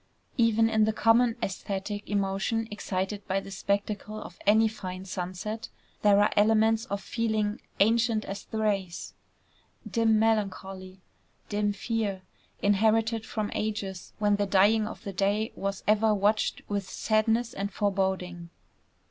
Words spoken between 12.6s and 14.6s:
inherited from ages when the